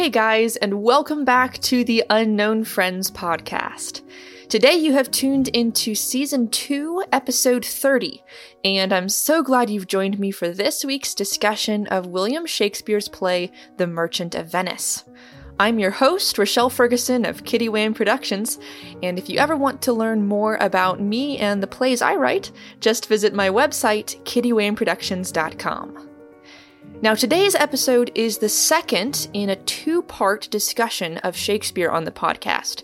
[0.00, 4.00] Hey guys, and welcome back to the Unknown Friends podcast.
[4.48, 8.24] Today you have tuned into season 2, episode 30,
[8.64, 13.52] and I'm so glad you've joined me for this week's discussion of William Shakespeare's play,
[13.76, 15.04] The Merchant of Venice.
[15.58, 18.58] I'm your host, Rochelle Ferguson of Kitty Wayne Productions,
[19.02, 22.52] and if you ever want to learn more about me and the plays I write,
[22.80, 26.09] just visit my website, kittywayneproductions.com.
[27.02, 32.10] Now, today's episode is the second in a two part discussion of Shakespeare on the
[32.10, 32.82] podcast.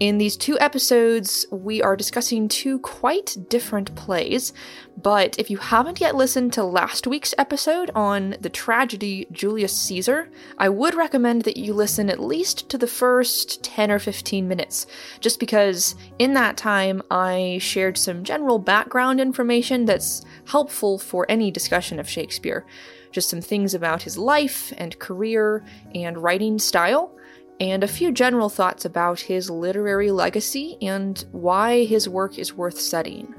[0.00, 4.52] In these two episodes, we are discussing two quite different plays,
[5.00, 10.30] but if you haven't yet listened to last week's episode on the tragedy Julius Caesar,
[10.58, 14.88] I would recommend that you listen at least to the first 10 or 15 minutes,
[15.20, 21.52] just because in that time I shared some general background information that's helpful for any
[21.52, 22.66] discussion of Shakespeare.
[23.12, 25.64] Just some things about his life and career
[25.94, 27.16] and writing style,
[27.60, 32.80] and a few general thoughts about his literary legacy and why his work is worth
[32.80, 33.34] studying.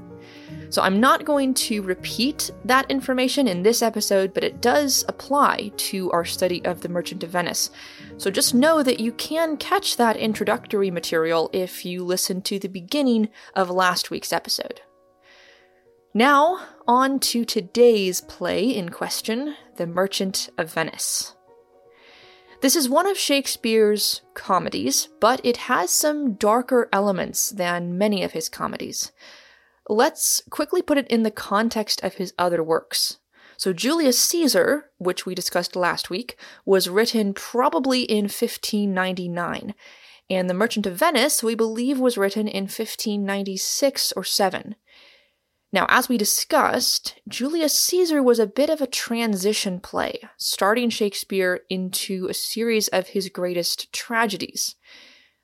[0.68, 5.70] So, I'm not going to repeat that information in this episode, but it does apply
[5.76, 7.70] to our study of The Merchant of Venice.
[8.16, 12.68] So, just know that you can catch that introductory material if you listen to the
[12.68, 14.80] beginning of last week's episode.
[16.12, 21.35] Now, on to today's play in question The Merchant of Venice.
[22.66, 28.32] This is one of Shakespeare's comedies, but it has some darker elements than many of
[28.32, 29.12] his comedies.
[29.88, 33.18] Let's quickly put it in the context of his other works.
[33.56, 39.72] So, Julius Caesar, which we discussed last week, was written probably in 1599,
[40.28, 44.74] and The Merchant of Venice, we believe, was written in 1596 or 7.
[45.76, 51.60] Now, as we discussed, Julius Caesar was a bit of a transition play, starting Shakespeare
[51.68, 54.76] into a series of his greatest tragedies.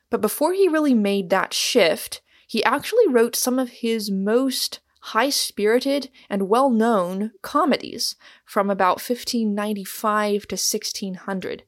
[0.09, 5.29] But before he really made that shift, he actually wrote some of his most high
[5.29, 8.17] spirited and well known comedies
[8.47, 11.65] from about 1595 to 1600.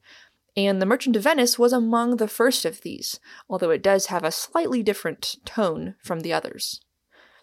[0.57, 4.23] And The Merchant of Venice was among the first of these, although it does have
[4.23, 6.81] a slightly different tone from the others.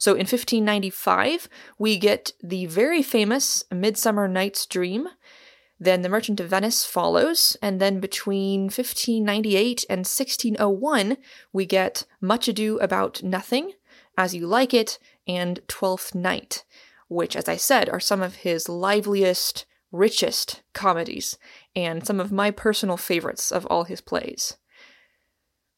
[0.02, 1.48] So in 1595,
[1.78, 5.06] we get the very famous Midsummer Night's Dream.
[5.78, 11.18] Then The Merchant of Venice follows, and then between 1598 and 1601,
[11.52, 13.74] we get Much Ado About Nothing,
[14.18, 14.98] As You Like It,
[15.28, 16.64] and Twelfth Night,
[17.06, 21.38] which, as I said, are some of his liveliest, richest comedies,
[21.76, 24.56] and some of my personal favorites of all his plays.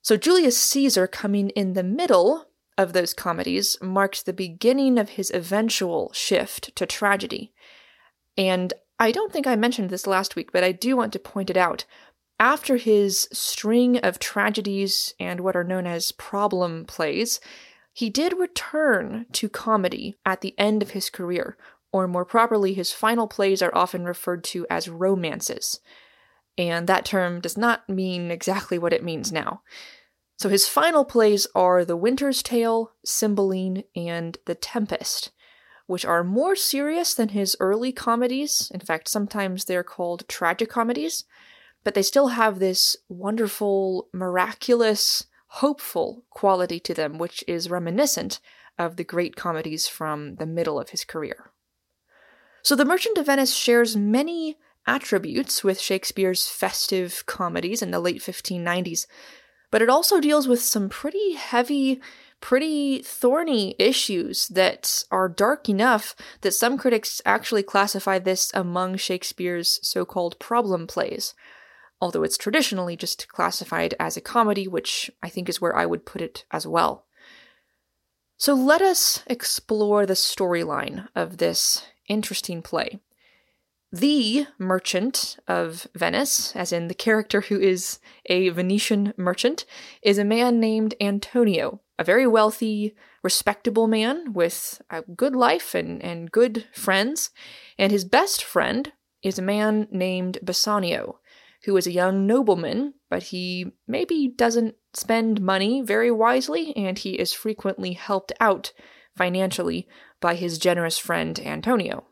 [0.00, 2.46] So Julius Caesar coming in the middle
[2.76, 7.52] of those comedies marked the beginning of his eventual shift to tragedy.
[8.36, 11.50] And I don't think I mentioned this last week, but I do want to point
[11.50, 11.84] it out.
[12.40, 17.40] After his string of tragedies and what are known as problem plays,
[17.92, 21.56] he did return to comedy at the end of his career,
[21.92, 25.78] or more properly, his final plays are often referred to as romances.
[26.58, 29.62] And that term does not mean exactly what it means now.
[30.36, 35.30] So his final plays are The Winter's Tale, Cymbeline, and The Tempest,
[35.86, 38.70] which are more serious than his early comedies.
[38.74, 41.24] In fact, sometimes they're called tragicomedies,
[41.84, 48.40] but they still have this wonderful, miraculous, hopeful quality to them, which is reminiscent
[48.78, 51.52] of the great comedies from the middle of his career.
[52.62, 54.56] So The Merchant of Venice shares many
[54.86, 59.06] attributes with Shakespeare's festive comedies in the late 1590s,
[59.74, 62.00] but it also deals with some pretty heavy,
[62.40, 69.80] pretty thorny issues that are dark enough that some critics actually classify this among Shakespeare's
[69.82, 71.34] so called problem plays,
[72.00, 76.06] although it's traditionally just classified as a comedy, which I think is where I would
[76.06, 77.06] put it as well.
[78.36, 83.00] So let us explore the storyline of this interesting play
[83.94, 89.64] the merchant of Venice, as in the character who is a Venetian merchant,
[90.02, 96.02] is a man named Antonio, a very wealthy, respectable man with a good life and,
[96.02, 97.30] and good friends.
[97.78, 98.92] And his best friend
[99.22, 101.20] is a man named Bassanio,
[101.64, 107.12] who is a young nobleman, but he maybe doesn't spend money very wisely, and he
[107.12, 108.72] is frequently helped out
[109.16, 109.86] financially
[110.20, 112.04] by his generous friend Antonio.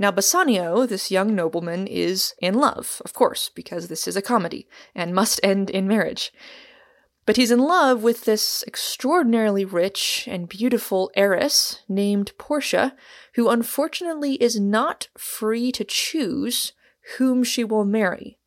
[0.00, 4.66] Now, Bassanio, this young nobleman, is in love, of course, because this is a comedy
[4.94, 6.32] and must end in marriage.
[7.26, 12.96] But he's in love with this extraordinarily rich and beautiful heiress named Portia,
[13.34, 16.72] who unfortunately is not free to choose
[17.18, 18.38] whom she will marry.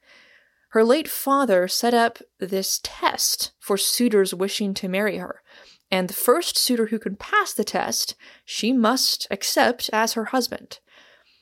[0.70, 5.44] Her late father set up this test for suitors wishing to marry her,
[5.92, 10.80] and the first suitor who can pass the test, she must accept as her husband.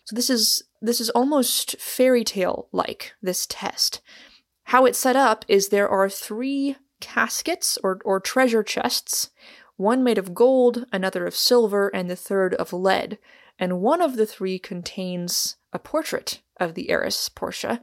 [0.06, 4.02] So this is this is almost fairy tale like this test.
[4.66, 9.32] How it's set up is there are three caskets or, or treasure chests,
[9.76, 13.18] one made of gold, another of silver, and the third of lead.
[13.60, 17.82] And one of the three contains a portrait of the heiress, Portia,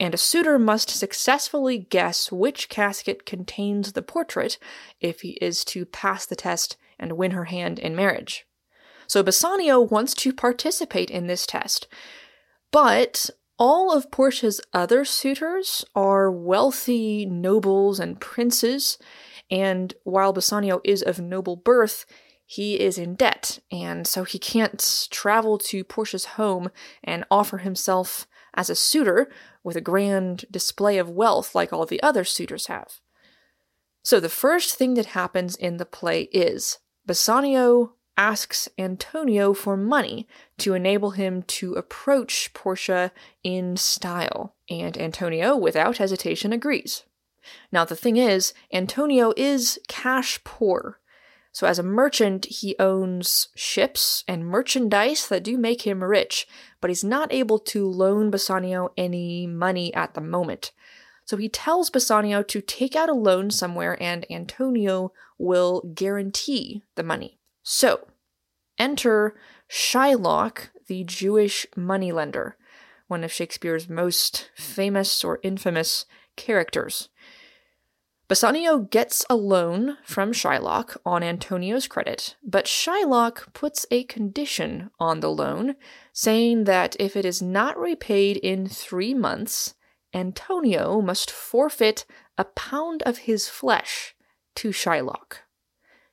[0.00, 4.58] and a suitor must successfully guess which casket contains the portrait
[5.00, 8.46] if he is to pass the test and win her hand in marriage.
[9.06, 11.86] So Bassanio wants to participate in this test,
[12.70, 18.98] but all of Portia's other suitors are wealthy nobles and princes,
[19.50, 22.04] and while Bassanio is of noble birth,
[22.46, 26.70] he is in debt, and so he can't travel to Portia's home
[27.02, 29.30] and offer himself as a suitor
[29.62, 33.00] with a grand display of wealth like all the other suitors have.
[34.02, 40.26] So the first thing that happens in the play is Bassanio asks Antonio for money
[40.58, 43.12] to enable him to approach Portia
[43.42, 47.04] in style, and Antonio, without hesitation, agrees.
[47.70, 51.00] Now, the thing is, Antonio is cash poor.
[51.52, 56.48] So, as a merchant, he owns ships and merchandise that do make him rich,
[56.80, 60.72] but he's not able to loan Bassanio any money at the moment.
[61.24, 67.02] So he tells Bassanio to take out a loan somewhere and Antonio will guarantee the
[67.02, 67.38] money.
[67.64, 68.06] So,
[68.78, 69.34] enter
[69.70, 72.58] Shylock, the Jewish moneylender,
[73.08, 76.04] one of Shakespeare's most famous or infamous
[76.36, 77.08] characters.
[78.28, 85.20] Bassanio gets a loan from Shylock on Antonio's credit, but Shylock puts a condition on
[85.20, 85.76] the loan,
[86.12, 89.74] saying that if it is not repaid in three months,
[90.12, 92.04] Antonio must forfeit
[92.36, 94.14] a pound of his flesh
[94.54, 95.43] to Shylock.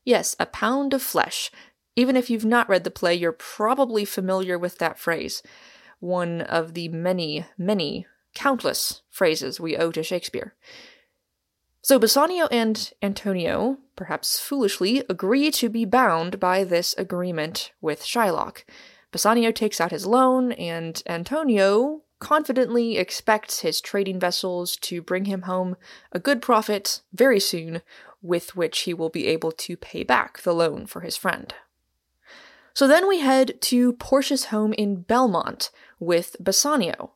[0.03, 1.51] Yes, a pound of flesh.
[1.95, 5.43] Even if you've not read the play, you're probably familiar with that phrase,
[5.99, 10.55] one of the many, many, countless phrases we owe to Shakespeare.
[11.83, 18.63] So Bassanio and Antonio, perhaps foolishly, agree to be bound by this agreement with Shylock.
[19.11, 25.41] Bassanio takes out his loan, and Antonio confidently expects his trading vessels to bring him
[25.41, 25.75] home
[26.13, 27.81] a good profit very soon,
[28.21, 31.53] with which he will be able to pay back the loan for his friend.
[32.73, 37.11] So then we head to Portia's home in Belmont with Bassanio.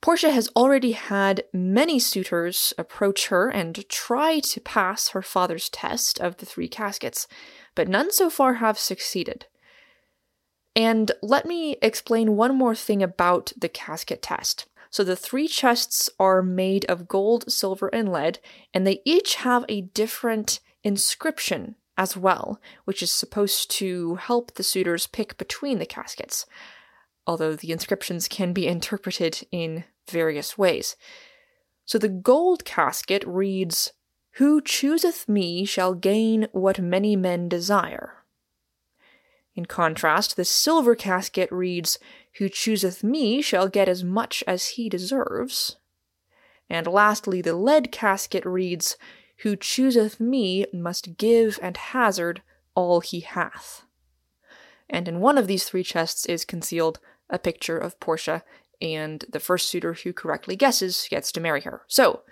[0.00, 6.20] Portia has already had many suitors approach her and try to pass her father's test
[6.20, 7.26] of the three caskets,
[7.74, 9.46] but none so far have succeeded.
[10.74, 14.66] And let me explain one more thing about the casket test.
[14.90, 18.40] So the three chests are made of gold, silver, and lead,
[18.74, 24.62] and they each have a different inscription as well, which is supposed to help the
[24.62, 26.46] suitors pick between the caskets
[27.26, 30.96] although the inscriptions can be interpreted in various ways.
[31.84, 33.92] So the gold casket reads,
[34.32, 38.21] Who chooseth me shall gain what many men desire.
[39.54, 41.98] In contrast, the silver casket reads,
[42.38, 45.76] Who chooseth me shall get as much as he deserves.
[46.70, 48.96] And lastly, the lead casket reads,
[49.38, 52.42] Who chooseth me must give and hazard
[52.74, 53.84] all he hath.
[54.88, 56.98] And in one of these three chests is concealed
[57.28, 58.44] a picture of Portia,
[58.80, 61.82] and the first suitor who correctly guesses gets to marry her.
[61.86, 62.22] So,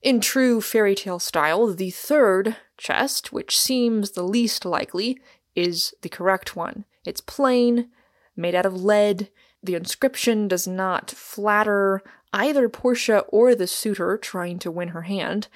[0.00, 5.20] in true fairy tale style, the third chest, which seems the least likely,
[5.54, 6.84] is the correct one.
[7.04, 7.88] It's plain,
[8.36, 9.30] made out of lead.
[9.62, 15.48] The inscription does not flatter either Portia or the suitor trying to win her hand,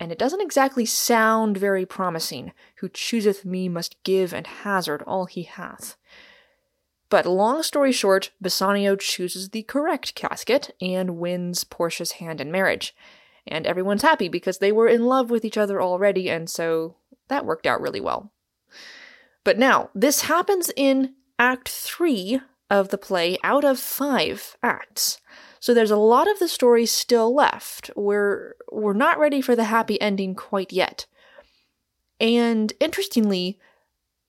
[0.00, 2.52] and it doesn't exactly sound very promising.
[2.76, 5.96] Who chooseth me must give and hazard all he hath.
[7.10, 12.94] But long story short, Bassanio chooses the correct casket and wins Portia's hand in marriage.
[13.46, 16.96] And everyone's happy because they were in love with each other already, and so
[17.28, 18.30] that worked out really well.
[19.48, 22.38] But now, this happens in Act 3
[22.68, 25.22] of the play out of five acts.
[25.58, 27.90] So there's a lot of the story still left.
[27.96, 31.06] We're we're not ready for the happy ending quite yet.
[32.20, 33.58] And interestingly,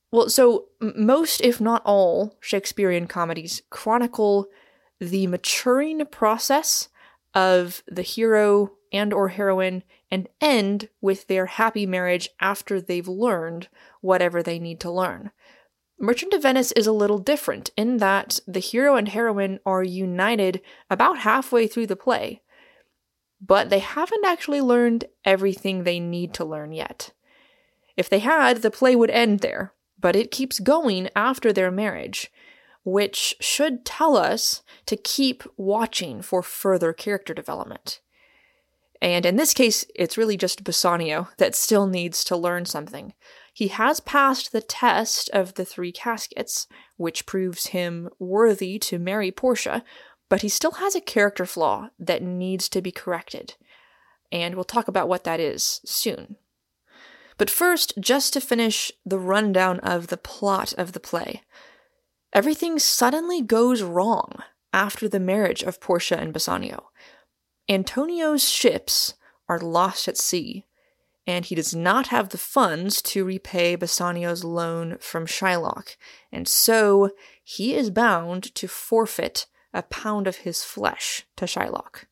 [0.09, 4.47] well, so most, if not all, Shakespearean comedies chronicle
[5.01, 6.87] the maturing process
[7.33, 13.67] of the hero and or heroine and end with their happy marriage after they've learned
[14.01, 15.31] whatever they need to learn.
[15.99, 20.61] Merchant of Venice is a little different in that the hero and heroine are united
[20.89, 22.41] about halfway through the play.
[23.41, 27.11] but they haven't actually learned everything they need to learn yet.
[27.95, 32.31] If they had, the play would end there, but it keeps going after their marriage,
[32.83, 38.01] which should tell us to keep watching for further character development.
[39.01, 43.13] And in this case, it's really just Bassanio that still needs to learn something.
[43.53, 49.31] He has passed the test of the three caskets, which proves him worthy to marry
[49.31, 49.83] Portia,
[50.29, 53.55] but he still has a character flaw that needs to be corrected.
[54.31, 56.35] And we'll talk about what that is soon.
[57.37, 61.41] But first, just to finish the rundown of the plot of the play.
[62.33, 66.89] Everything suddenly goes wrong after the marriage of Portia and Bassanio.
[67.69, 69.13] Antonio's ships
[69.47, 70.65] are lost at sea,
[71.27, 75.95] and he does not have the funds to repay Bassanio's loan from Shylock,
[76.31, 77.11] and so
[77.43, 82.05] he is bound to forfeit a pound of his flesh to Shylock.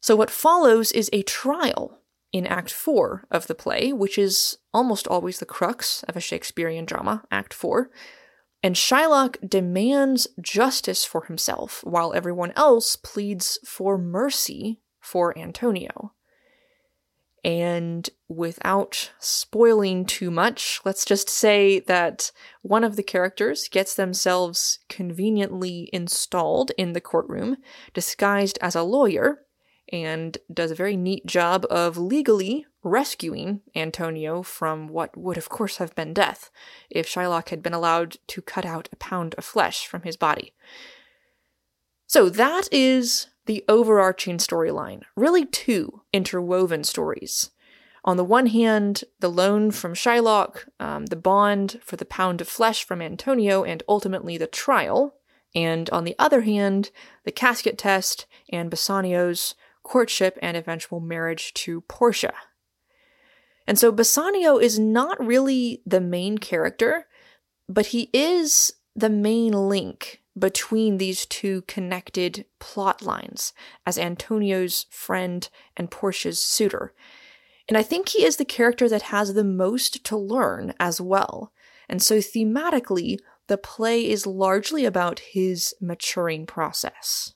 [0.00, 5.08] So, what follows is a trial in Act 4 of the play, which is almost
[5.08, 7.90] always the crux of a Shakespearean drama, Act 4.
[8.62, 16.12] And Shylock demands justice for himself, while everyone else pleads for mercy for Antonio.
[17.44, 24.80] And without spoiling too much, let's just say that one of the characters gets themselves
[24.88, 27.58] conveniently installed in the courtroom,
[27.94, 29.42] disguised as a lawyer,
[29.92, 35.78] and does a very neat job of legally rescuing Antonio from what would, of course,
[35.78, 36.50] have been death
[36.90, 40.52] if Shylock had been allowed to cut out a pound of flesh from his body.
[42.06, 47.50] So that is the overarching storyline, really two interwoven stories.
[48.04, 52.48] On the one hand, the loan from Shylock, um, the bond for the pound of
[52.48, 55.16] flesh from Antonio, and ultimately the trial.
[55.54, 56.90] And on the other hand,
[57.24, 59.54] the casket test and Bassanio's
[59.88, 62.34] courtship and eventual marriage to Portia.
[63.66, 67.06] And so Bassanio is not really the main character,
[67.68, 73.52] but he is the main link between these two connected plot lines
[73.86, 76.92] as Antonio's friend and Portia's suitor.
[77.66, 81.52] And I think he is the character that has the most to learn as well.
[81.88, 87.34] And so thematically, the play is largely about his maturing process.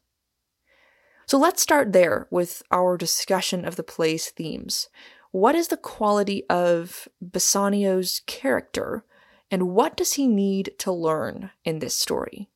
[1.32, 4.90] So let's start there with our discussion of the play's themes.
[5.30, 9.06] What is the quality of Bassanio's character,
[9.50, 12.50] and what does he need to learn in this story?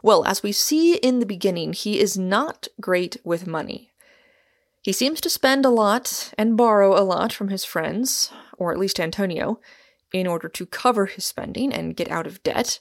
[0.00, 3.90] Well, as we see in the beginning, he is not great with money.
[4.80, 8.78] He seems to spend a lot and borrow a lot from his friends, or at
[8.78, 9.58] least Antonio,
[10.12, 12.78] in order to cover his spending and get out of debt.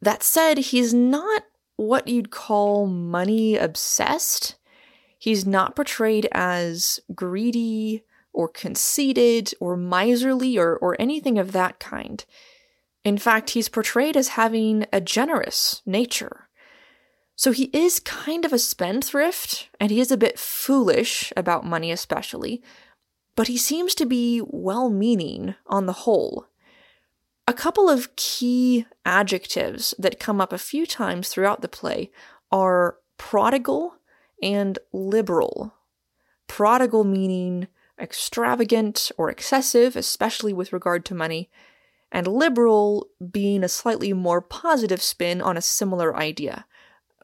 [0.00, 1.42] That said, he's not
[1.76, 4.56] what you'd call money obsessed.
[5.18, 12.24] He's not portrayed as greedy or conceited or miserly or, or anything of that kind.
[13.04, 16.48] In fact, he's portrayed as having a generous nature.
[17.36, 21.90] So he is kind of a spendthrift, and he is a bit foolish about money,
[21.90, 22.62] especially,
[23.36, 26.46] but he seems to be well meaning on the whole.
[27.46, 32.10] A couple of key adjectives that come up a few times throughout the play
[32.50, 33.96] are prodigal
[34.42, 35.74] and liberal.
[36.46, 37.68] Prodigal meaning
[38.00, 41.50] extravagant or excessive, especially with regard to money,
[42.10, 46.64] and liberal being a slightly more positive spin on a similar idea.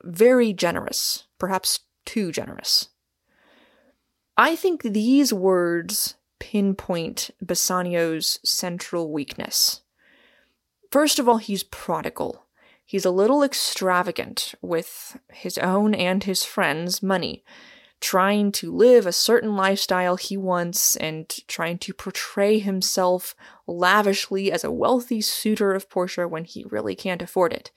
[0.03, 2.91] Very generous, perhaps too generous.
[4.37, 9.83] I think these words pinpoint Bassanio's central weakness.
[10.91, 12.47] First of all, he's prodigal.
[12.85, 17.45] He's a little extravagant with his own and his friends' money
[18.01, 23.35] trying to live a certain lifestyle he wants and trying to portray himself
[23.67, 27.71] lavishly as a wealthy suitor of Portia when he really can't afford it.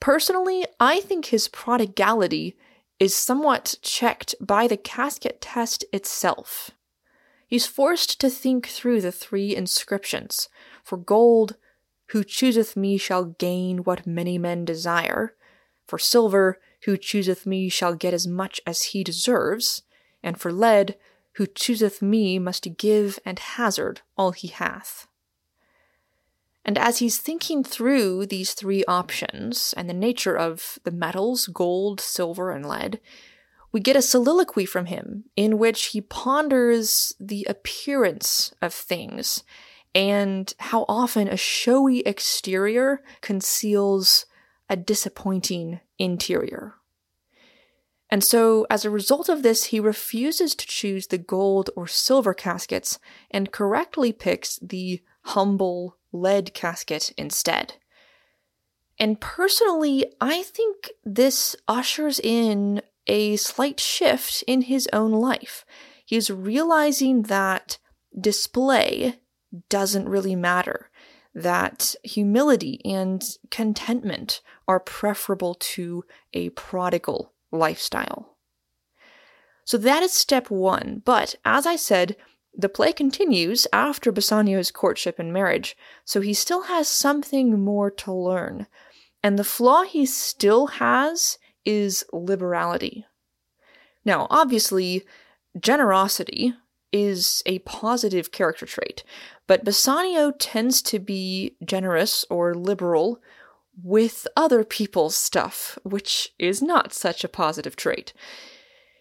[0.00, 2.56] Personally, I think his prodigality
[2.98, 6.70] is somewhat checked by the casket test itself.
[7.46, 10.48] He's forced to think through the three inscriptions
[10.82, 11.56] for gold,
[12.08, 15.34] who chooseth me shall gain what many men desire,
[15.86, 19.82] for silver, who chooseth me shall get as much as he deserves,
[20.22, 20.96] and for lead,
[21.32, 25.08] who chooseth me must give and hazard all he hath.
[26.64, 32.00] And as he's thinking through these three options and the nature of the metals, gold,
[32.00, 33.00] silver, and lead,
[33.70, 39.42] we get a soliloquy from him in which he ponders the appearance of things
[39.94, 44.26] and how often a showy exterior conceals
[44.68, 46.74] a disappointing interior.
[48.10, 52.34] And so, as a result of this, he refuses to choose the gold or silver
[52.34, 52.98] caskets
[53.30, 57.74] and correctly picks the humble lead casket instead.
[58.98, 65.64] And personally, I think this ushers in a slight shift in his own life.
[66.04, 67.78] He's realizing that
[68.18, 69.18] display
[69.68, 70.90] doesn't really matter,
[71.34, 78.36] that humility and contentment are preferable to a prodigal lifestyle.
[79.64, 81.02] So that is step one.
[81.04, 82.16] But as I said,
[82.56, 88.12] the play continues after Bassanio's courtship and marriage, so he still has something more to
[88.12, 88.68] learn.
[89.22, 93.06] And the flaw he still has is liberality.
[94.04, 95.04] Now, obviously,
[95.58, 96.54] generosity
[96.92, 99.02] is a positive character trait,
[99.46, 103.20] but Bassanio tends to be generous or liberal
[103.82, 108.12] with other people's stuff, which is not such a positive trait.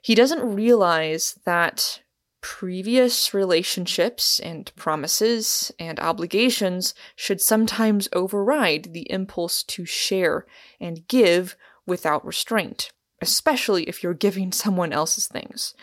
[0.01, 2.01] He doesn't realize that
[2.41, 10.45] previous relationships and promises and obligations should sometimes override the impulse to share
[10.79, 15.73] and give without restraint, especially if you're giving someone else's things.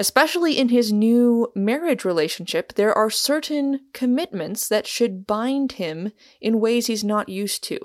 [0.00, 6.58] Especially in his new marriage relationship, there are certain commitments that should bind him in
[6.58, 7.78] ways he's not used to.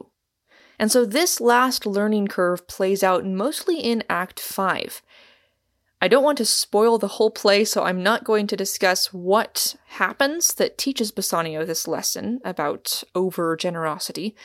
[0.80, 5.02] And so this last learning curve plays out mostly in Act 5,
[6.02, 9.76] I don't want to spoil the whole play, so I'm not going to discuss what
[9.88, 14.38] happens that teaches Bassanio this lesson about over generosity.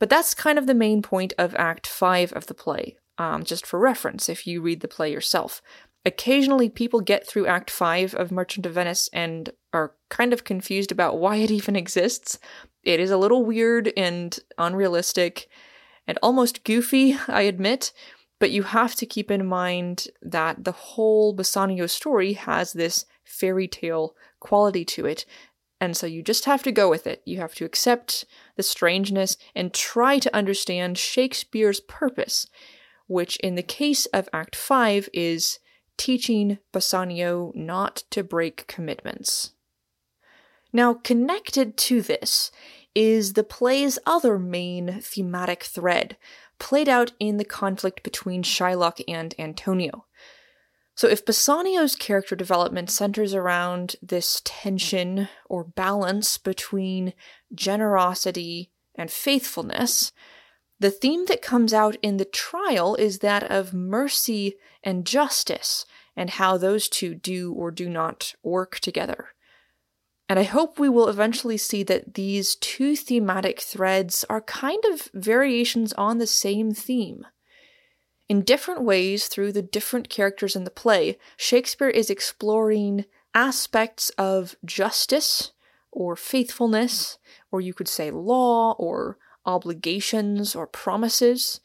[0.00, 3.66] But that's kind of the main point of Act 5 of the play, um, just
[3.66, 5.62] for reference if you read the play yourself.
[6.06, 10.92] Occasionally, people get through Act 5 of Merchant of Venice and are kind of confused
[10.92, 12.38] about why it even exists.
[12.82, 15.48] It is a little weird and unrealistic
[16.06, 17.92] and almost goofy, I admit,
[18.38, 23.66] but you have to keep in mind that the whole Bassanio story has this fairy
[23.66, 25.24] tale quality to it.
[25.80, 27.22] And so you just have to go with it.
[27.24, 28.26] You have to accept
[28.56, 32.46] the strangeness and try to understand Shakespeare's purpose,
[33.06, 35.58] which in the case of Act 5 is
[35.96, 39.52] teaching Bassanio not to break commitments.
[40.72, 42.50] Now, connected to this
[42.94, 46.16] is the play's other main thematic thread,
[46.58, 50.06] played out in the conflict between Shylock and Antonio.
[50.96, 57.14] So, if Bassanio's character development centers around this tension or balance between
[57.52, 60.12] generosity and faithfulness,
[60.84, 66.28] the theme that comes out in the trial is that of mercy and justice, and
[66.28, 69.28] how those two do or do not work together.
[70.28, 75.08] And I hope we will eventually see that these two thematic threads are kind of
[75.14, 77.24] variations on the same theme.
[78.28, 84.54] In different ways, through the different characters in the play, Shakespeare is exploring aspects of
[84.66, 85.52] justice
[85.90, 87.16] or faithfulness,
[87.50, 91.60] or you could say law or obligations or promises.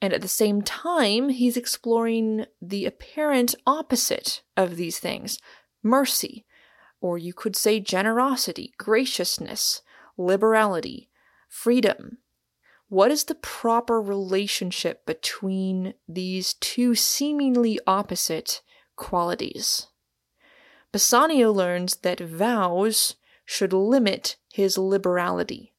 [0.00, 5.38] And at the same time, he's exploring the apparent opposite of these things
[5.82, 6.44] mercy,
[7.00, 9.82] or you could say generosity, graciousness,
[10.16, 11.08] liberality,
[11.48, 12.18] freedom.
[12.88, 18.62] What is the proper relationship between these two seemingly opposite
[18.96, 19.88] qualities?
[20.92, 25.74] Bassanio learns that vows should limit his liberality.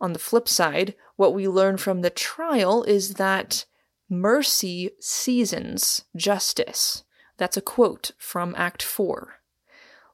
[0.00, 3.64] On the flip side, what we learn from the trial is that
[4.08, 7.04] mercy seasons justice.
[7.36, 9.40] That's a quote from Act 4.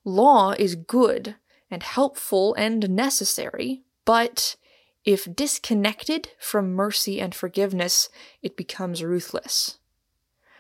[0.05, 1.37] Law is good
[1.71, 4.57] and helpful and necessary, but
[5.05, 8.09] if disconnected from mercy and forgiveness,
[8.43, 9.79] it becomes ruthless.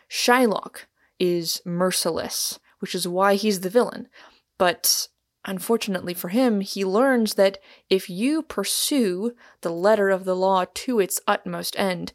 [0.08, 0.86] Shylock
[1.18, 4.08] is merciless, which is why he's the villain.
[4.58, 5.08] But
[5.44, 7.58] unfortunately for him, he learns that
[7.90, 12.12] if you pursue the letter of the law to its utmost end,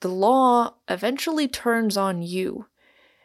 [0.00, 2.66] the law eventually turns on you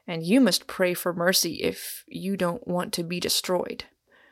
[0.08, 3.86] and you must pray for mercy if you don't want to be destroyed.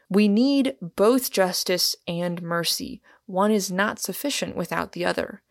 [0.10, 3.02] We need both justice and mercy.
[3.26, 5.42] One is not sufficient without the other.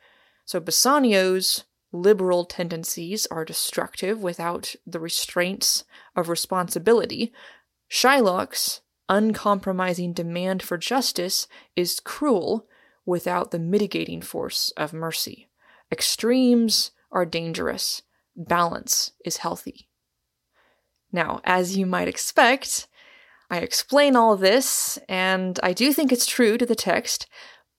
[0.44, 7.33] So Bassanio's liberal tendencies are destructive without the restraints of responsibility.
[7.90, 12.66] Shylock's uncompromising demand for justice is cruel
[13.04, 15.48] without the mitigating force of mercy.
[15.90, 18.02] Extremes are dangerous,
[18.36, 19.88] balance is healthy.
[21.12, 22.88] Now, as you might expect,
[23.50, 27.26] I explain all this, and I do think it's true to the text,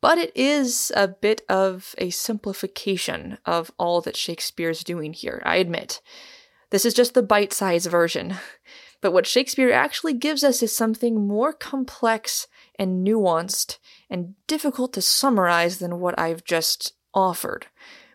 [0.01, 5.55] but it is a bit of a simplification of all that Shakespeare's doing here, I
[5.55, 6.01] admit.
[6.69, 8.35] This is just the bite sized version.
[9.03, 12.47] But what Shakespeare actually gives us is something more complex
[12.79, 13.77] and nuanced
[14.09, 17.67] and difficult to summarize than what I've just offered.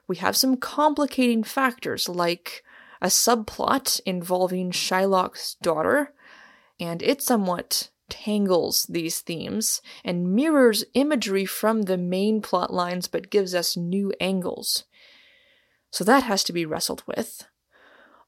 [0.08, 2.64] We have some complicating factors like
[3.02, 6.14] a subplot involving Shylock's daughter,
[6.80, 13.28] and it somewhat tangles these themes and mirrors imagery from the main plot lines but
[13.28, 14.84] gives us new angles.
[15.90, 17.46] So that has to be wrestled with.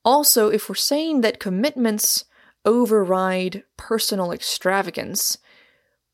[0.04, 2.26] Also, if we're saying that commitments
[2.64, 5.38] override personal extravagance,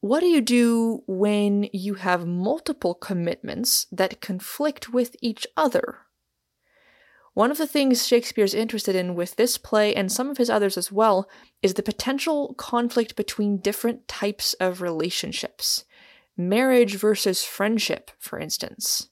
[0.00, 5.98] what do you do when you have multiple commitments that conflict with each other?
[7.34, 10.78] One of the things Shakespeare's interested in with this play and some of his others
[10.78, 11.28] as well
[11.62, 15.84] is the potential conflict between different types of relationships.
[16.36, 19.10] Marriage versus friendship, for instance.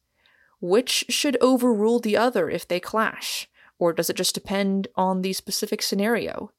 [0.61, 3.47] Which should overrule the other if they clash?
[3.79, 6.51] Or does it just depend on the specific scenario?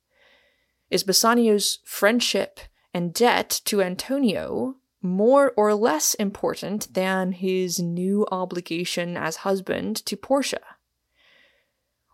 [0.90, 2.60] Is Bassanio's friendship
[2.94, 10.16] and debt to Antonio more or less important than his new obligation as husband to
[10.16, 10.62] Portia?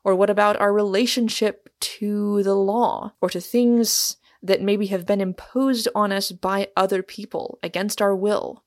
[0.03, 5.21] Or what about our relationship to the law or to things that maybe have been
[5.21, 8.63] imposed on us by other people against our will?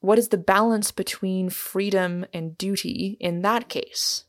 [0.00, 4.24] What is the balance between freedom and duty in that case?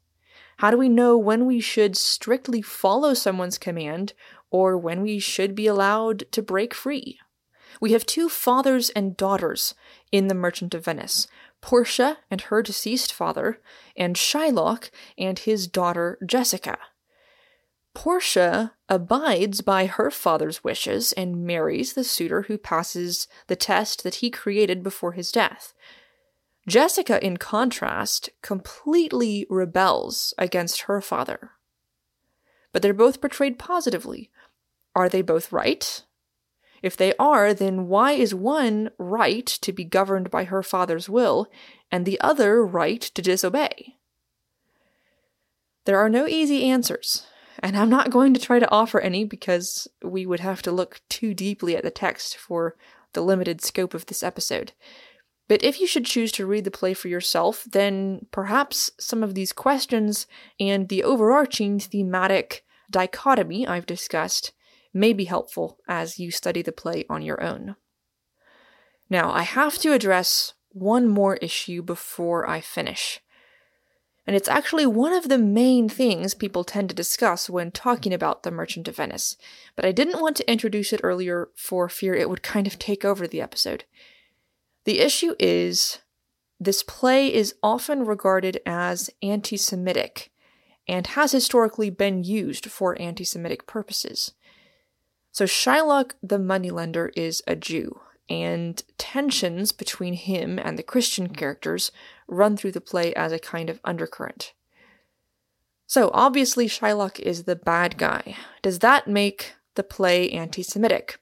[0.58, 4.14] How do we know when we should strictly follow someone's command
[4.52, 7.20] or when we should be allowed to break free?
[7.80, 9.76] We have two fathers and daughters
[10.12, 11.28] in The Merchant of Venice
[11.62, 13.60] Portia and her deceased father,
[13.96, 16.78] and Shylock and his daughter Jessica.
[17.94, 24.16] Portia abides by her father's wishes and marries the suitor who passes the test that
[24.16, 25.74] he created before his death.
[26.68, 31.52] Jessica, in contrast, completely rebels against her father.
[32.72, 34.30] But they're both portrayed positively.
[34.96, 36.04] Are they both right?
[36.82, 41.48] If they are, then why is one right to be governed by her father's will
[41.92, 43.98] and the other right to disobey?
[45.86, 47.26] There are no easy answers,
[47.60, 51.02] and I'm not going to try to offer any because we would have to look
[51.10, 52.76] too deeply at the text for
[53.14, 54.74] the limited scope of this episode.
[55.50, 59.34] But if you should choose to read the play for yourself, then perhaps some of
[59.34, 60.28] these questions
[60.60, 64.54] and the overarching thematic dichotomy I've discussed
[64.94, 67.76] may be helpful as you study the play on your own.
[69.10, 73.20] Now, I have to address one more issue before I finish.
[74.28, 78.44] And it's actually one of the main things people tend to discuss when talking about
[78.44, 79.36] The Merchant of Venice,
[79.76, 83.04] but I didn't want to introduce it earlier for fear it would kind of take
[83.04, 83.86] over the episode.
[84.90, 86.00] The issue is
[86.60, 90.32] this play is often regarded as anti Semitic
[90.88, 94.32] and has historically been used for anti Semitic purposes.
[95.32, 101.92] So Shylock the moneylender is a Jew, and tensions between him and the Christian characters
[102.28, 104.54] run through the play as a kind of undercurrent.
[105.86, 108.38] So obviously, Shylock is the bad guy.
[108.64, 111.20] Does that make the play anti Semitic?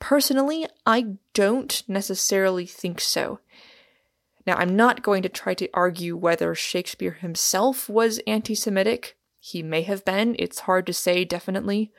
[0.00, 3.38] Personally, I don't necessarily think so.
[4.46, 9.16] Now, I'm not going to try to argue whether Shakespeare himself was anti Semitic.
[9.38, 11.92] He may have been, it's hard to say definitely.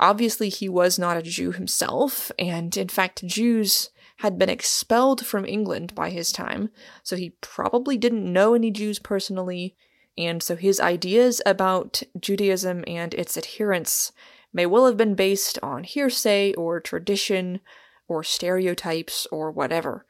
[0.00, 5.44] Obviously, he was not a Jew himself, and in fact, Jews had been expelled from
[5.44, 6.70] England by his time,
[7.02, 9.74] so he probably didn't know any Jews personally,
[10.18, 14.12] and so his ideas about Judaism and its adherents
[14.52, 17.60] may well have been based on hearsay or tradition
[18.08, 20.06] or stereotypes or whatever.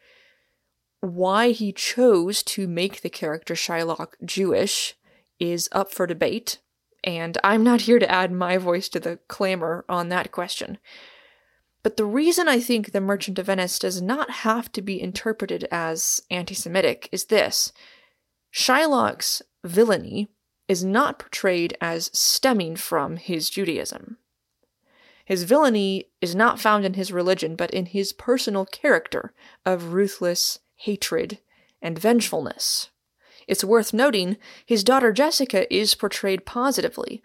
[1.01, 4.95] Why he chose to make the character Shylock Jewish
[5.39, 6.59] is up for debate,
[7.05, 10.79] and I'm not here to add my voice to the clamor on that question.
[11.83, 15.69] But the reason I think The Merchant of Venice does not have to be interpreted
[15.71, 17.73] as anti Semitic is this
[18.53, 20.29] Shylock's villainy
[20.67, 24.17] is not portrayed as stemming from his Judaism.
[25.27, 29.33] His villainy is not found in his religion, but in his personal character
[29.67, 31.41] of ruthless hatred
[31.83, 32.91] and vengefulness.
[33.49, 37.23] It's worth noting his daughter Jessica is portrayed positively.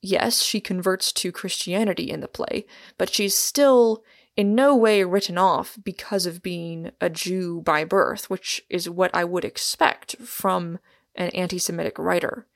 [0.00, 2.64] Yes, she converts to Christianity in the play,
[2.96, 4.04] but she's still
[4.36, 9.14] in no way written off because of being a Jew by birth, which is what
[9.14, 10.78] I would expect from
[11.16, 12.46] an anti Semitic writer.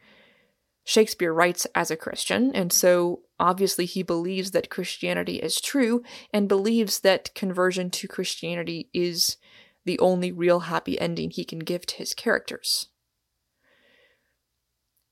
[0.89, 6.49] Shakespeare writes as a Christian, and so obviously he believes that Christianity is true and
[6.49, 9.37] believes that conversion to Christianity is
[9.85, 12.87] the only real happy ending he can give to his characters.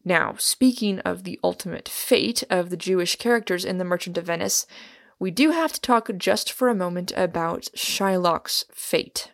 [0.05, 4.69] Now, speaking of the ultimate fate of the Jewish characters in The Merchant of Venice,
[5.19, 9.33] we do have to talk just for a moment about Shylock's fate.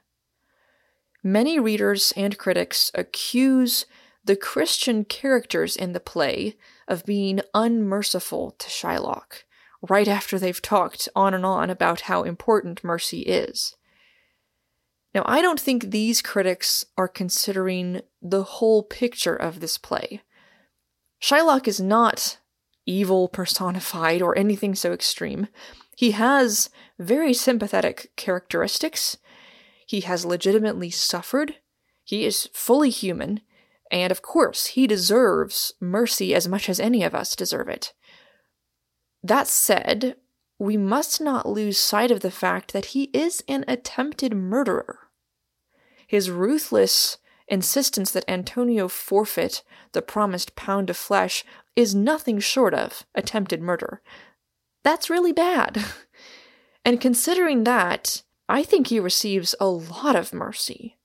[1.23, 3.85] Many readers and critics accuse
[4.31, 6.55] the Christian characters in the play
[6.87, 9.43] of being unmerciful to Shylock,
[9.89, 13.75] right after they've talked on and on about how important mercy is.
[15.13, 20.23] Now, I don't think these critics are considering the whole picture of this play.
[21.21, 22.39] Shylock is not
[22.87, 25.49] evil personified or anything so extreme.
[25.97, 29.17] He has very sympathetic characteristics.
[29.89, 31.57] He has legitimately suffered.
[32.05, 33.41] He is fully human.
[33.91, 37.93] And of course, he deserves mercy as much as any of us deserve it.
[39.23, 40.17] That said,
[40.59, 44.99] we must not lose sight of the fact that he is an attempted murderer.
[46.07, 53.05] His ruthless insistence that Antonio forfeit the promised pound of flesh is nothing short of
[53.15, 54.03] attempted murder.
[54.85, 55.85] That's really bad.
[56.85, 60.99] and considering that, I think he receives a lot of mercy.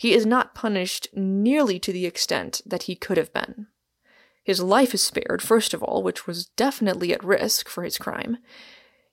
[0.00, 3.66] He is not punished nearly to the extent that he could have been.
[4.42, 8.38] His life is spared, first of all, which was definitely at risk for his crime.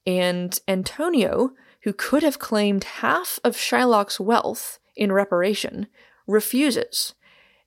[0.06, 5.88] And Antonio, who could have claimed half of Shylock's wealth in reparation,
[6.26, 7.15] refuses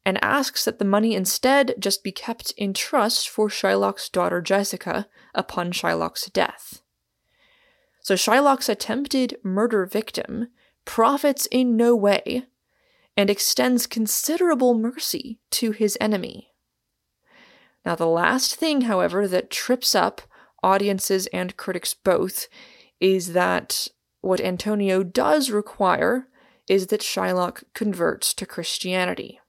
[0.03, 5.09] and asks that the money instead just be kept in trust for Shylock's daughter Jessica
[5.35, 6.81] upon Shylock's death.
[8.01, 10.49] So Shylock's attempted murder victim
[10.87, 12.47] profits in no way
[13.17, 16.49] and extends considerable mercy to his enemy.
[17.85, 20.23] Now, the last thing, however, that trips up
[20.63, 22.49] audiences and critics both
[23.01, 23.89] is that
[24.21, 26.29] what Antonio does require
[26.69, 29.41] is that Shylock converts to Christianity.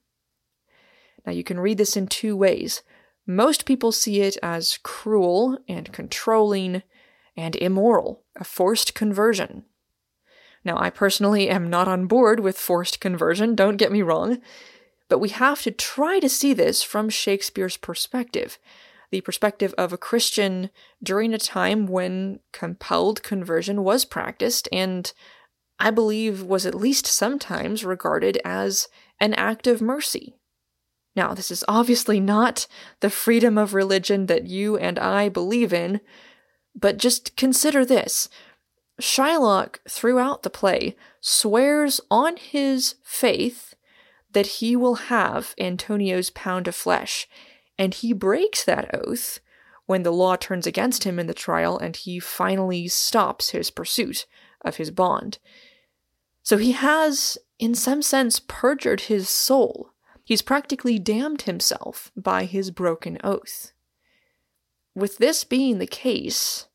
[1.25, 2.81] Now, you can read this in two ways.
[3.27, 6.83] Most people see it as cruel and controlling
[7.37, 9.65] and immoral, a forced conversion.
[10.63, 14.39] Now, I personally am not on board with forced conversion, don't get me wrong,
[15.09, 18.57] but we have to try to see this from Shakespeare's perspective
[19.11, 20.69] the perspective of a Christian
[21.03, 25.11] during a time when compelled conversion was practiced and
[25.79, 28.87] I believe was at least sometimes regarded as
[29.19, 30.35] an act of mercy.
[31.15, 32.67] Now, this is obviously not
[33.01, 35.99] the freedom of religion that you and I believe in,
[36.73, 38.29] but just consider this.
[38.99, 43.73] Shylock, throughout the play, swears on his faith
[44.31, 47.27] that he will have Antonio's pound of flesh,
[47.77, 49.39] and he breaks that oath
[49.85, 54.25] when the law turns against him in the trial and he finally stops his pursuit
[54.61, 55.39] of his bond.
[56.43, 59.91] So he has, in some sense, perjured his soul
[60.31, 63.73] He's practically damned himself by his broken oath.
[64.95, 66.67] With this being the case,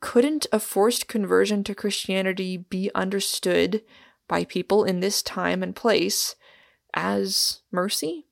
[0.00, 3.82] couldn't a forced conversion to Christianity be understood
[4.28, 6.36] by people in this time and place
[6.94, 8.26] as mercy?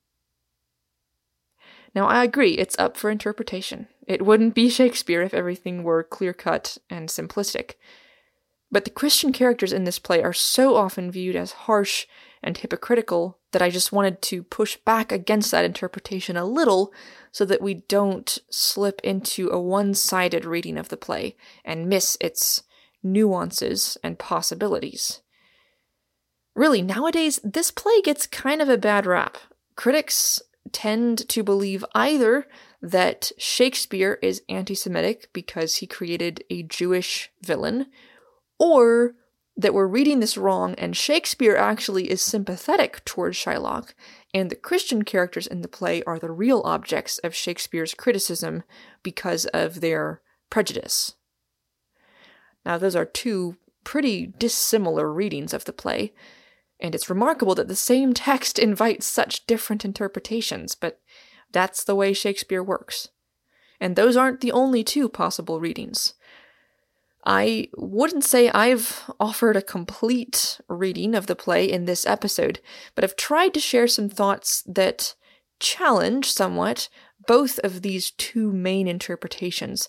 [1.94, 3.88] Now, I agree, it's up for interpretation.
[4.07, 7.74] It wouldn't be Shakespeare if everything were clear cut and simplistic.
[8.70, 12.07] But the Christian characters in this play are so often viewed as harsh
[12.47, 16.93] and hypocritical that I just wanted to push back against that interpretation a little
[17.33, 22.17] so that we don't slip into a one sided reading of the play and miss
[22.21, 22.63] its
[23.03, 25.21] nuances and possibilities.
[26.55, 29.37] Really, nowadays, this play gets kind of a bad rap.
[29.75, 30.41] Critics
[30.73, 32.47] tend to believe either
[32.81, 37.87] that Shakespeare is anti Semitic because he created a Jewish villain,
[38.59, 39.15] or
[39.57, 43.95] that we're reading this wrong and Shakespeare actually is sympathetic towards Shylock,
[44.35, 48.64] and the Christian characters in the play are the real objects of Shakespeare's criticism
[49.03, 51.14] because of their prejudice.
[52.64, 56.12] Now, those are two pretty dissimilar readings of the play,
[56.81, 61.01] and it's remarkable that the same text invites such different interpretations, but
[61.53, 63.09] that's the way Shakespeare works.
[63.81, 66.14] And those aren't the only two possible readings.
[67.27, 72.61] I wouldn't say I've offered a complete reading of the play in this episode,
[72.95, 75.15] but I've tried to share some thoughts that
[75.59, 76.89] challenge somewhat
[77.27, 79.89] both of these two main interpretations.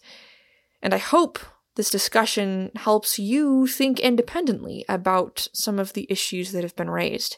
[0.82, 1.38] And I hope
[1.76, 7.38] this discussion helps you think independently about some of the issues that have been raised.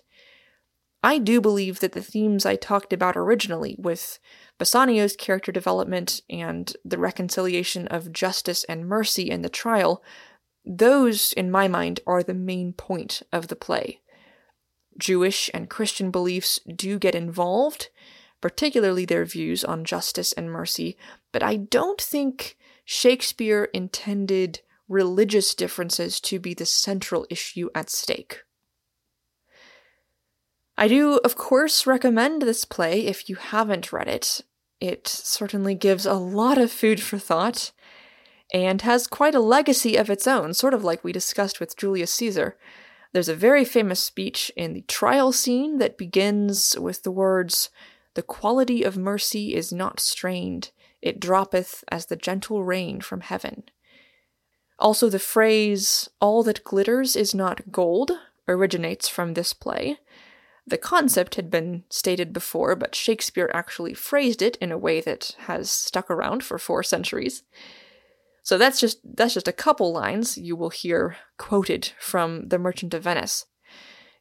[1.02, 4.20] I do believe that the themes I talked about originally, with
[4.58, 10.04] Bassanio's character development and the reconciliation of justice and mercy in the trial,
[10.66, 14.02] those, in my mind, are the main point of the play.
[14.98, 17.88] Jewish and Christian beliefs do get involved,
[18.42, 20.98] particularly their views on justice and mercy,
[21.32, 24.60] but I don't think Shakespeare intended
[24.90, 28.44] religious differences to be the central issue at stake.
[30.80, 34.39] I do, of course, recommend this play if you haven't read it.
[34.80, 37.74] It certainly gives a lot of food for thought
[38.54, 42.13] and has quite a legacy of its own, sort of like we discussed with Julius
[42.13, 42.56] Caesar.
[43.12, 47.70] There's a very famous speech in the trial scene that begins with the words,
[48.13, 53.63] The quality of mercy is not strained, it droppeth as the gentle rain from heaven.
[54.80, 58.13] Also, the phrase, all that glitters is not gold,
[58.48, 60.00] originates from this play.
[60.65, 65.36] The concept had been stated before, but Shakespeare actually phrased it in a way that
[65.39, 67.43] has stuck around for four centuries.
[68.43, 72.93] So that's just that's just a couple lines you will hear quoted from The Merchant
[72.93, 73.45] of Venice.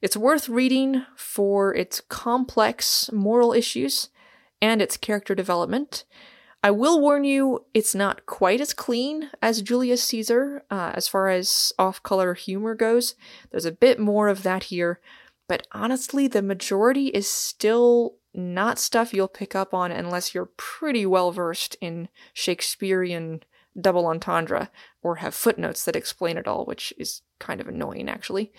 [0.00, 4.10] It's worth reading for its complex moral issues
[4.60, 6.04] and its character development,
[6.62, 11.28] I will warn you, it's not quite as clean as Julius Caesar uh, as far
[11.28, 13.14] as off color humor goes.
[13.50, 15.00] There's a bit more of that here,
[15.48, 21.04] but honestly, the majority is still not stuff you'll pick up on unless you're pretty
[21.06, 23.42] well versed in Shakespearean
[23.80, 24.70] double entendre
[25.02, 28.52] or have footnotes that explain it all, which is kind of annoying actually.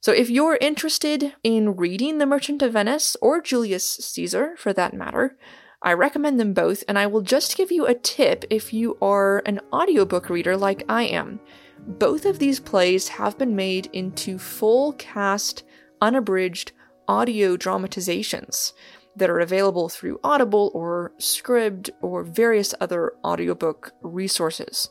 [0.00, 4.94] So, if you're interested in reading The Merchant of Venice or Julius Caesar for that
[4.94, 5.36] matter,
[5.82, 9.42] I recommend them both, and I will just give you a tip if you are
[9.46, 11.40] an audiobook reader like I am.
[11.78, 15.62] Both of these plays have been made into full cast,
[16.00, 16.72] unabridged
[17.08, 18.72] audio dramatizations
[19.14, 24.90] that are available through Audible or Scribd or various other audiobook resources.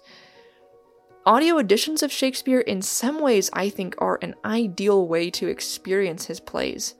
[1.26, 6.26] Audio editions of Shakespeare, in some ways, I think, are an ideal way to experience
[6.26, 6.96] his plays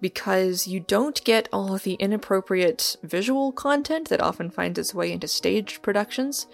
[0.00, 5.12] because you don't get all of the inappropriate visual content that often finds its way
[5.12, 6.46] into staged productions,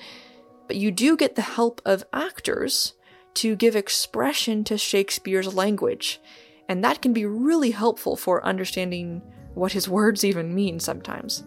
[0.66, 2.94] but you do get the help of actors
[3.34, 6.20] to give expression to Shakespeare's language,
[6.68, 9.22] and that can be really helpful for understanding
[9.54, 11.44] what his words even mean sometimes.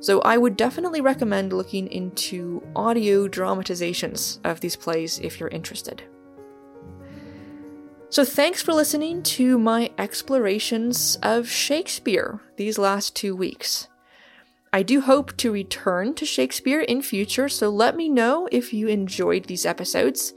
[0.00, 6.02] So I would definitely recommend looking into audio dramatizations of these plays if you're interested.
[8.10, 13.88] So, thanks for listening to my explorations of Shakespeare these last two weeks.
[14.74, 18.88] I do hope to return to Shakespeare in future, so let me know if you
[18.88, 20.32] enjoyed these episodes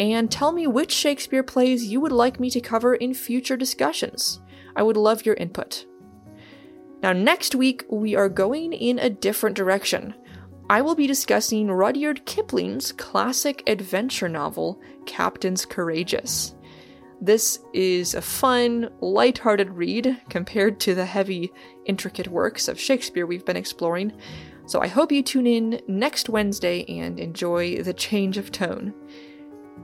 [0.00, 4.40] and tell me which Shakespeare plays you would like me to cover in future discussions.
[4.74, 5.86] I would love your input.
[7.00, 10.14] Now, next week, we are going in a different direction.
[10.68, 16.56] I will be discussing Rudyard Kipling's classic adventure novel, Captains Courageous.
[17.20, 21.52] This is a fun, light-hearted read compared to the heavy,
[21.86, 24.12] intricate works of Shakespeare we've been exploring,
[24.66, 28.92] so I hope you tune in next Wednesday and enjoy the change of tone.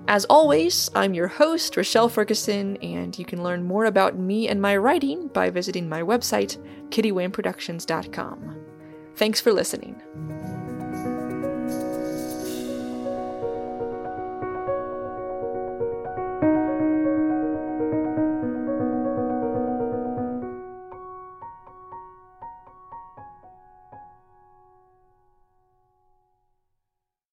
[0.08, 4.60] As always, I'm your host, Rochelle Ferguson, and you can learn more about me and
[4.60, 6.58] my writing by visiting my website,
[6.90, 8.56] kittywayneproductions.com.
[9.14, 10.02] Thanks for listening.